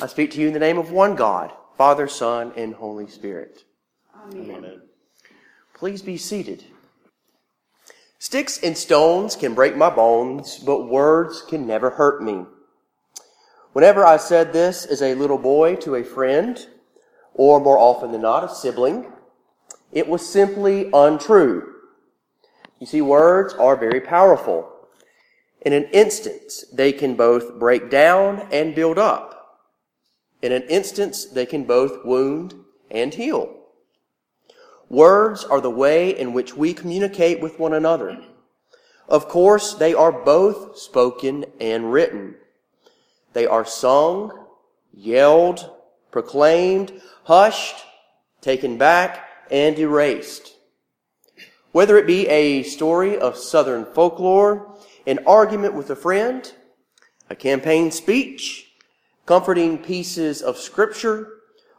[0.00, 3.64] I speak to you in the name of one God, Father, Son, and Holy Spirit.
[4.32, 4.56] Amen.
[4.56, 4.82] Amen.
[5.74, 6.64] Please be seated.
[8.18, 12.44] Sticks and stones can break my bones, but words can never hurt me.
[13.72, 16.66] Whenever I said this as a little boy to a friend,
[17.34, 19.10] or more often than not, a sibling,
[19.90, 21.72] it was simply untrue.
[22.78, 24.70] You see, words are very powerful.
[25.62, 29.41] In an instant, they can both break down and build up.
[30.42, 32.54] In an instant, they can both wound
[32.90, 33.56] and heal.
[34.88, 38.22] Words are the way in which we communicate with one another.
[39.08, 42.34] Of course, they are both spoken and written.
[43.32, 44.46] They are sung,
[44.92, 45.70] yelled,
[46.10, 47.76] proclaimed, hushed,
[48.40, 50.56] taken back, and erased.
[51.70, 56.52] Whether it be a story of Southern folklore, an argument with a friend,
[57.30, 58.71] a campaign speech,
[59.26, 61.28] comforting pieces of scripture,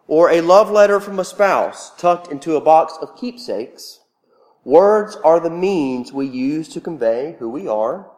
[0.07, 3.99] or a love letter from a spouse tucked into a box of keepsakes,
[4.63, 8.09] words are the means we use to convey who we are,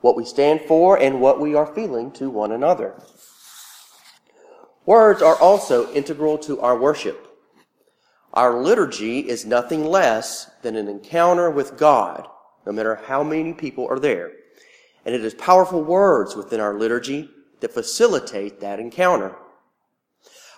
[0.00, 3.00] what we stand for, and what we are feeling to one another.
[4.86, 7.28] Words are also integral to our worship.
[8.34, 12.28] Our liturgy is nothing less than an encounter with God,
[12.66, 14.32] no matter how many people are there.
[15.06, 17.30] And it is powerful words within our liturgy
[17.64, 19.34] that facilitate that encounter.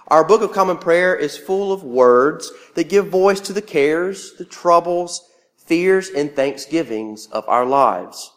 [0.09, 4.33] Our Book of Common Prayer is full of words that give voice to the cares,
[4.39, 8.33] the troubles, fears, and thanksgivings of our lives.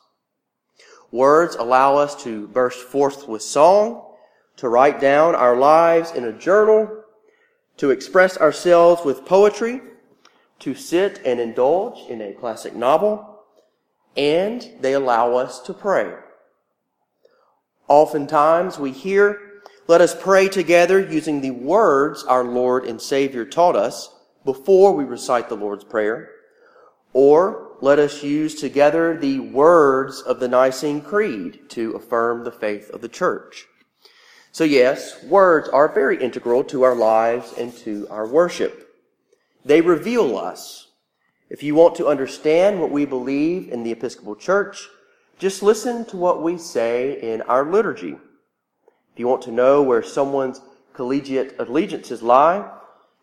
[1.11, 4.05] Words allow us to burst forth with song,
[4.57, 7.05] to write down our lives in a journal,
[7.77, 9.81] to express ourselves with poetry,
[10.59, 13.39] to sit and indulge in a classic novel,
[14.15, 16.13] and they allow us to pray.
[17.89, 19.49] Oftentimes we hear
[19.87, 25.03] let us pray together using the words our Lord and Savior taught us before we
[25.03, 26.29] recite the Lord's Prayer.
[27.11, 32.91] Or let us use together the words of the Nicene Creed to affirm the faith
[32.91, 33.65] of the church.
[34.51, 38.95] So yes, words are very integral to our lives and to our worship.
[39.65, 40.89] They reveal us.
[41.49, 44.87] If you want to understand what we believe in the Episcopal Church,
[45.39, 48.17] just listen to what we say in our liturgy.
[49.13, 50.61] If you want to know where someone's
[50.93, 52.69] collegiate allegiances lie,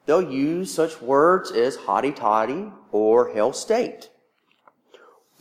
[0.06, 4.08] they'll use such words as hotty toddy or hail state.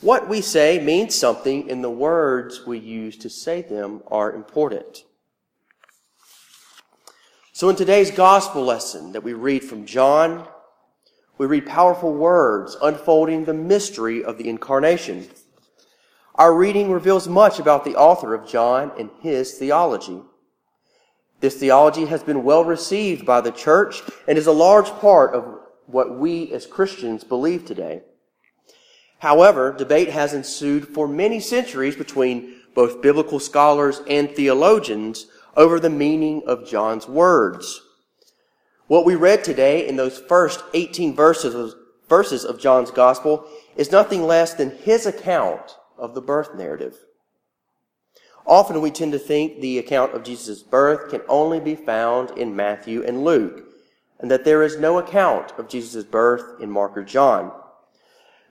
[0.01, 5.05] What we say means something, and the words we use to say them are important.
[7.53, 10.45] So, in today's gospel lesson that we read from John,
[11.37, 15.29] we read powerful words unfolding the mystery of the incarnation.
[16.37, 20.21] Our reading reveals much about the author of John and his theology.
[21.39, 25.59] This theology has been well received by the church and is a large part of
[25.85, 28.01] what we as Christians believe today.
[29.19, 35.89] However, debate has ensued for many centuries between both biblical scholars and theologians over the
[35.89, 37.81] meaning of John's words.
[38.87, 41.75] What we read today in those first 18 verses of,
[42.09, 43.47] verses of John's gospel
[43.77, 46.97] is nothing less than his account of the birth narrative.
[48.45, 52.55] Often we tend to think the account of Jesus' birth can only be found in
[52.55, 53.65] Matthew and Luke,
[54.19, 57.51] and that there is no account of Jesus' birth in Mark or John.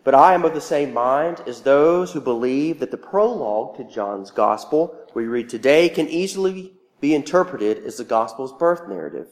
[0.03, 3.85] But I am of the same mind as those who believe that the prologue to
[3.85, 9.29] John's gospel we read today can easily be interpreted as the gospel's birth narrative.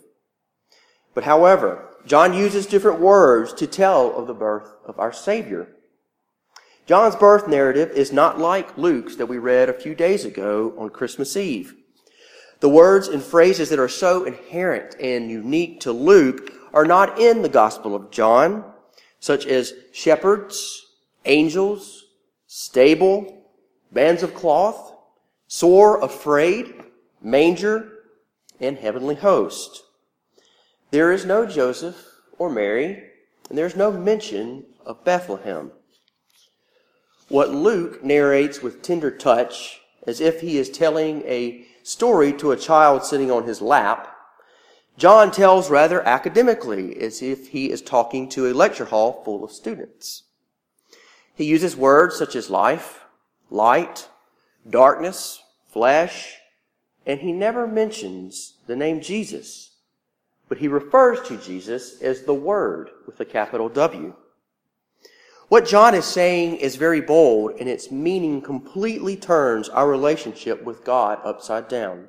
[1.14, 5.68] But however, John uses different words to tell of the birth of our Savior.
[6.84, 10.90] John's birth narrative is not like Luke's that we read a few days ago on
[10.90, 11.74] Christmas Eve.
[12.58, 17.42] The words and phrases that are so inherent and unique to Luke are not in
[17.42, 18.64] the Gospel of John,
[19.20, 20.84] such as shepherds,
[21.24, 22.04] angels,
[22.48, 23.46] stable,
[23.92, 24.92] bands of cloth,
[25.46, 26.74] sore, afraid,
[27.20, 27.90] manger,
[28.58, 29.82] and heavenly host.
[30.90, 31.96] There is no Joseph
[32.38, 33.04] or Mary,
[33.48, 35.70] and there's no mention of Bethlehem.
[37.32, 42.58] What Luke narrates with tender touch, as if he is telling a story to a
[42.58, 44.14] child sitting on his lap,
[44.98, 49.50] John tells rather academically, as if he is talking to a lecture hall full of
[49.50, 50.24] students.
[51.34, 53.06] He uses words such as life,
[53.48, 54.10] light,
[54.68, 56.36] darkness, flesh,
[57.06, 59.70] and he never mentions the name Jesus,
[60.50, 64.12] but he refers to Jesus as the Word with a capital W.
[65.52, 70.82] What John is saying is very bold, and its meaning completely turns our relationship with
[70.82, 72.08] God upside down.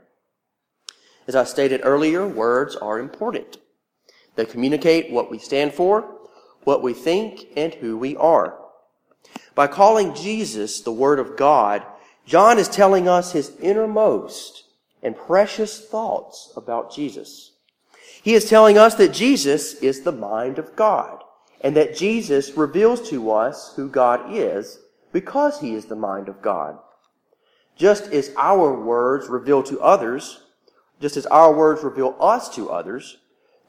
[1.27, 3.57] As I stated earlier, words are important.
[4.37, 6.09] They communicate what we stand for,
[6.63, 8.57] what we think, and who we are.
[9.55, 11.83] By calling Jesus the Word of God,
[12.25, 14.63] John is telling us his innermost
[15.01, 17.51] and precious thoughts about Jesus.
[18.21, 21.22] He is telling us that Jesus is the mind of God
[21.63, 24.79] and that Jesus reveals to us who God is
[25.13, 26.77] because he is the mind of God.
[27.75, 30.43] Just as our words reveal to others,
[30.99, 33.17] just as our words reveal us to others,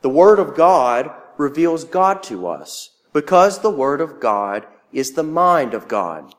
[0.02, 5.22] the Word of God reveals God to us because the Word of God is the
[5.22, 6.34] mind of God.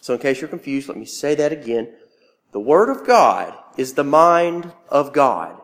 [0.00, 1.92] So in case you're confused, let me say that again.
[2.52, 5.60] The Word of God is the mind of God.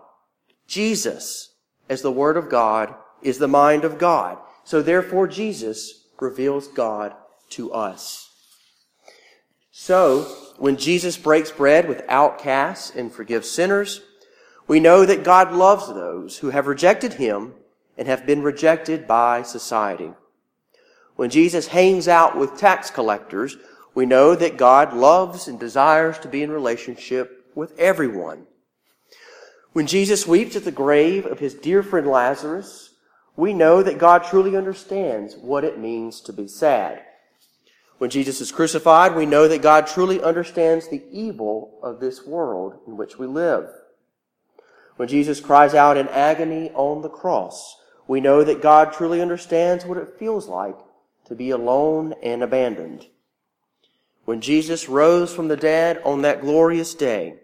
[0.67, 1.55] Jesus,
[1.88, 4.38] as the Word of God, is the mind of God.
[4.65, 7.15] So therefore Jesus reveals God
[7.51, 8.31] to us.
[9.71, 10.23] So,
[10.57, 14.03] when Jesus breaks bread with outcasts and forgives sinners,
[14.67, 17.55] we know that God loves those who have rejected Him
[17.99, 20.13] and have been rejected by society.
[21.17, 23.57] When Jesus hangs out with tax collectors,
[23.95, 28.47] we know that God loves and desires to be in relationship with everyone.
[29.73, 32.94] When Jesus weeps at the grave of his dear friend Lazarus,
[33.37, 37.03] we know that God truly understands what it means to be sad.
[37.99, 42.79] When Jesus is crucified, we know that God truly understands the evil of this world
[42.87, 43.71] in which we live.
[44.97, 47.77] When Jesus cries out in agony on the cross,
[48.07, 50.77] we know that God truly understands what it feels like
[51.27, 53.07] to be alone and abandoned.
[54.25, 57.37] When Jesus rose from the dead on that glorious day,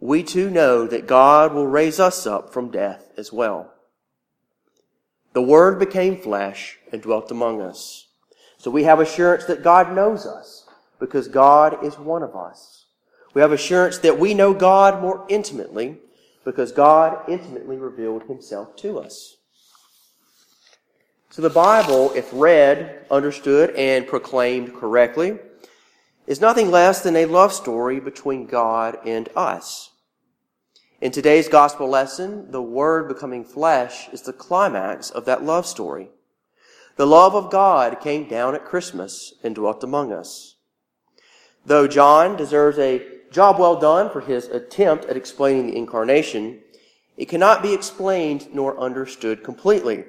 [0.00, 3.73] we too know that God will raise us up from death as well.
[5.34, 8.06] The Word became flesh and dwelt among us.
[8.56, 10.66] So we have assurance that God knows us
[10.98, 12.86] because God is one of us.
[13.34, 15.98] We have assurance that we know God more intimately
[16.44, 19.36] because God intimately revealed himself to us.
[21.30, 25.38] So the Bible, if read, understood, and proclaimed correctly,
[26.28, 29.90] is nothing less than a love story between God and us.
[31.04, 36.08] In today's gospel lesson, the Word becoming flesh is the climax of that love story.
[36.96, 40.56] The love of God came down at Christmas and dwelt among us.
[41.66, 46.60] Though John deserves a job well done for his attempt at explaining the incarnation,
[47.18, 50.06] it cannot be explained nor understood completely.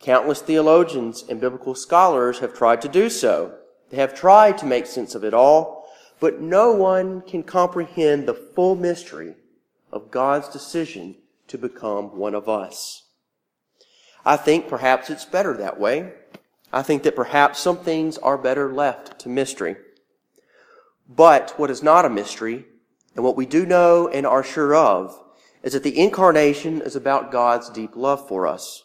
[0.00, 3.54] Countless theologians and biblical scholars have tried to do so.
[3.90, 5.84] They have tried to make sense of it all,
[6.20, 9.34] but no one can comprehend the full mystery
[9.92, 11.16] of God's decision
[11.48, 13.04] to become one of us.
[14.24, 16.12] I think perhaps it's better that way.
[16.72, 19.76] I think that perhaps some things are better left to mystery.
[21.08, 22.66] But what is not a mystery,
[23.16, 25.18] and what we do know and are sure of,
[25.62, 28.84] is that the incarnation is about God's deep love for us.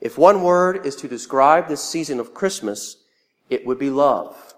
[0.00, 2.96] If one word is to describe this season of Christmas,
[3.48, 4.54] it would be love.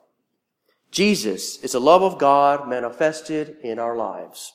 [0.91, 4.53] Jesus is the love of God manifested in our lives.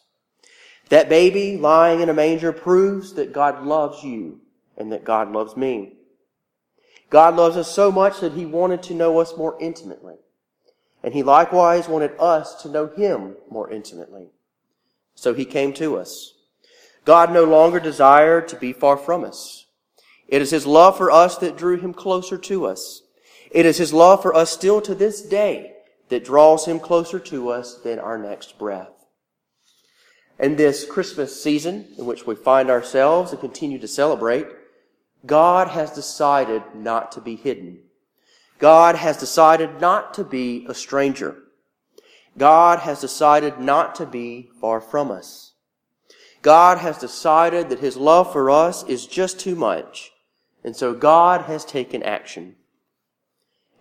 [0.89, 4.39] That baby lying in a manger proves that God loves you
[4.77, 5.93] and that God loves me.
[7.09, 10.15] God loves us so much that he wanted to know us more intimately.
[11.03, 14.27] And he likewise wanted us to know him more intimately.
[15.15, 16.33] So he came to us.
[17.05, 19.65] God no longer desired to be far from us.
[20.27, 23.01] It is his love for us that drew him closer to us.
[23.49, 25.73] It is his love for us still to this day
[26.09, 29.06] that draws him closer to us than our next breath.
[30.39, 34.47] And this Christmas season in which we find ourselves and continue to celebrate,
[35.25, 37.79] God has decided not to be hidden.
[38.59, 41.37] God has decided not to be a stranger.
[42.37, 45.53] God has decided not to be far from us.
[46.41, 50.11] God has decided that his love for us is just too much.
[50.63, 52.55] And so God has taken action.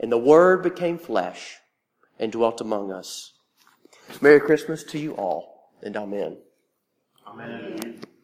[0.01, 1.59] And the Word became flesh
[2.19, 3.35] and dwelt among us.
[4.21, 5.95] Merry Christmas to you all, and
[7.27, 7.79] Amen.
[7.83, 8.16] Amen.